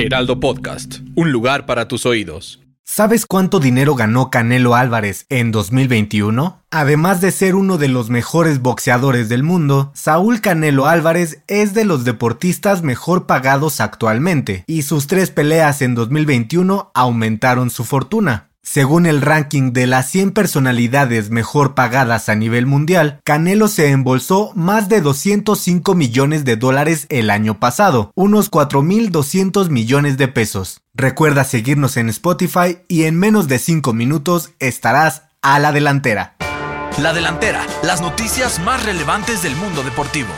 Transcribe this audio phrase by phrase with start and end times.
[0.00, 2.60] Heraldo Podcast, un lugar para tus oídos.
[2.84, 6.62] ¿Sabes cuánto dinero ganó Canelo Álvarez en 2021?
[6.70, 11.84] Además de ser uno de los mejores boxeadores del mundo, Saúl Canelo Álvarez es de
[11.84, 18.49] los deportistas mejor pagados actualmente, y sus tres peleas en 2021 aumentaron su fortuna.
[18.72, 24.52] Según el ranking de las 100 personalidades mejor pagadas a nivel mundial, Canelo se embolsó
[24.54, 30.82] más de 205 millones de dólares el año pasado, unos 4.200 millones de pesos.
[30.94, 36.36] Recuerda seguirnos en Spotify y en menos de 5 minutos estarás a la delantera.
[37.02, 40.30] La delantera, las noticias más relevantes del mundo deportivo.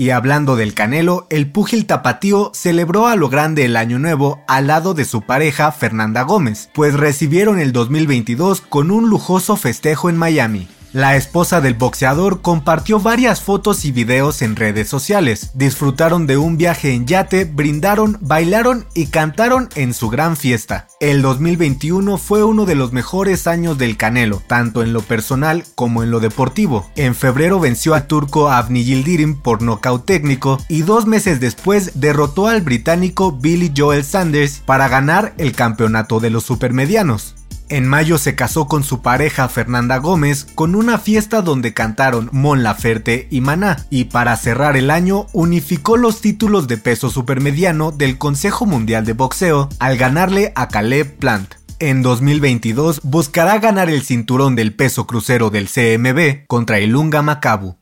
[0.00, 4.68] Y hablando del Canelo, el púgil tapatío celebró a lo grande el año nuevo al
[4.68, 10.16] lado de su pareja Fernanda Gómez, pues recibieron el 2022 con un lujoso festejo en
[10.16, 10.68] Miami.
[10.94, 15.50] La esposa del boxeador compartió varias fotos y videos en redes sociales.
[15.52, 20.88] Disfrutaron de un viaje en yate, brindaron, bailaron y cantaron en su gran fiesta.
[20.98, 26.02] El 2021 fue uno de los mejores años del Canelo, tanto en lo personal como
[26.02, 26.90] en lo deportivo.
[26.96, 32.46] En febrero venció al turco Avni Yildirim por nocaut técnico y dos meses después derrotó
[32.46, 37.34] al británico Billy Joel Sanders para ganar el campeonato de los supermedianos.
[37.70, 42.62] En mayo se casó con su pareja Fernanda Gómez con una fiesta donde cantaron Mon
[42.62, 48.16] Laferte y Maná y para cerrar el año unificó los títulos de peso supermediano del
[48.16, 51.56] Consejo Mundial de Boxeo al ganarle a Caleb Plant.
[51.78, 57.76] En 2022 buscará ganar el cinturón del peso crucero del CMB contra Ilunga Macabu.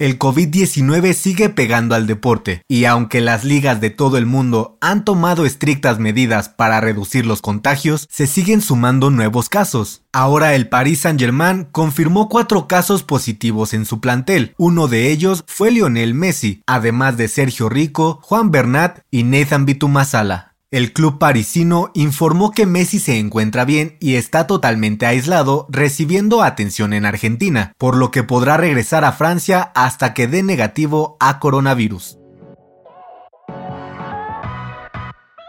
[0.00, 5.04] El COVID-19 sigue pegando al deporte y aunque las ligas de todo el mundo han
[5.04, 10.00] tomado estrictas medidas para reducir los contagios, se siguen sumando nuevos casos.
[10.10, 14.54] Ahora el Paris Saint-Germain confirmó cuatro casos positivos en su plantel.
[14.56, 20.49] Uno de ellos fue Lionel Messi, además de Sergio Rico, Juan Bernat y Nathan Bitumasala.
[20.72, 26.92] El club parisino informó que Messi se encuentra bien y está totalmente aislado, recibiendo atención
[26.92, 32.18] en Argentina, por lo que podrá regresar a Francia hasta que dé negativo a coronavirus.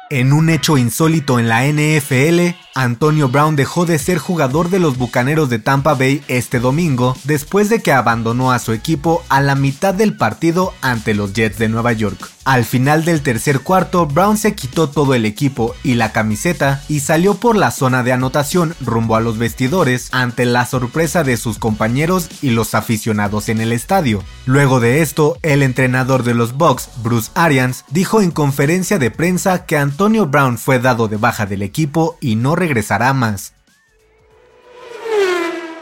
[0.10, 4.98] En un hecho insólito en la NFL, Antonio Brown dejó de ser jugador de los
[4.98, 9.56] Bucaneros de Tampa Bay este domingo después de que abandonó a su equipo a la
[9.56, 12.32] mitad del partido ante los Jets de Nueva York.
[12.44, 17.02] Al final del tercer cuarto, Brown se quitó todo el equipo y la camiseta y
[17.02, 21.60] salió por la zona de anotación rumbo a los vestidores ante la sorpresa de sus
[21.60, 24.24] compañeros y los aficionados en el estadio.
[24.46, 29.68] Luego de esto, el entrenador de los Bucks, Bruce Arians, dijo en conferencia de prensa
[29.68, 33.54] que Antonio Brown fue dado de baja del equipo y no regresará más.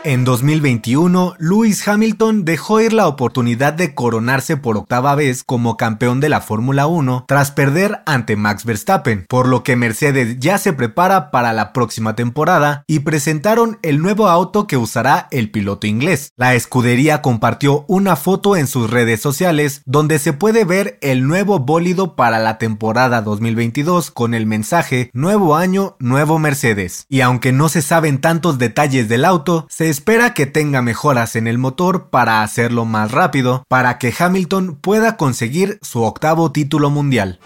[0.05, 6.21] En 2021, Lewis Hamilton dejó ir la oportunidad de coronarse por octava vez como campeón
[6.21, 10.71] de la Fórmula 1 tras perder ante Max Verstappen, por lo que Mercedes ya se
[10.71, 16.31] prepara para la próxima temporada y presentaron el nuevo auto que usará el piloto inglés.
[16.37, 21.59] La escudería compartió una foto en sus redes sociales donde se puede ver el nuevo
[21.59, 27.05] bólido para la temporada 2022 con el mensaje Nuevo año, nuevo Mercedes.
[27.09, 31.45] Y aunque no se saben tantos detalles del auto, se espera que tenga mejoras en
[31.45, 37.37] el motor para hacerlo más rápido, para que Hamilton pueda conseguir su octavo título mundial.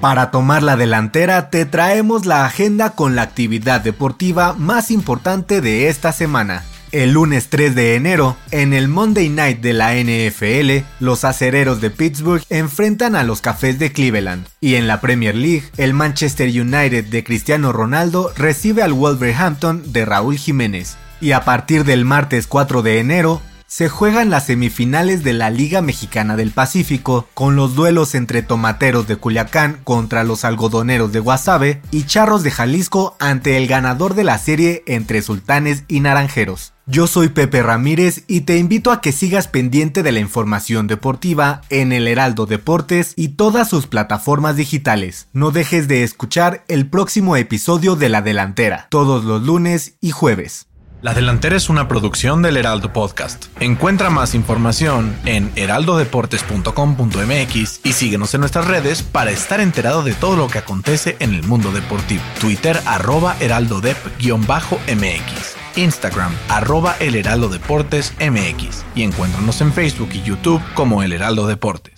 [0.00, 5.88] Para tomar la delantera te traemos la agenda con la actividad deportiva más importante de
[5.88, 6.64] esta semana.
[6.94, 11.90] El lunes 3 de enero, en el Monday Night de la NFL, los acereros de
[11.90, 14.46] Pittsburgh enfrentan a los Cafés de Cleveland.
[14.60, 20.04] Y en la Premier League, el Manchester United de Cristiano Ronaldo recibe al Wolverhampton de
[20.04, 20.96] Raúl Jiménez.
[21.20, 25.82] Y a partir del martes 4 de enero, se juegan las semifinales de la Liga
[25.82, 31.82] Mexicana del Pacífico, con los duelos entre tomateros de Culiacán contra los algodoneros de Guasave
[31.90, 36.73] y charros de Jalisco ante el ganador de la serie entre sultanes y naranjeros.
[36.86, 41.62] Yo soy Pepe Ramírez y te invito a que sigas pendiente de la información deportiva
[41.70, 45.28] en el Heraldo Deportes y todas sus plataformas digitales.
[45.32, 50.66] No dejes de escuchar el próximo episodio de La Delantera, todos los lunes y jueves.
[51.00, 53.46] La Delantera es una producción del Heraldo Podcast.
[53.60, 60.36] Encuentra más información en heraldodeportes.com.mx y síguenos en nuestras redes para estar enterado de todo
[60.36, 62.22] lo que acontece en el mundo deportivo.
[62.40, 65.53] Twitter arroba heraldodep-mx.
[65.76, 71.46] Instagram, arroba el Heraldo Deportes MX y encuéntranos en Facebook y YouTube como El Heraldo
[71.46, 71.93] Deportes.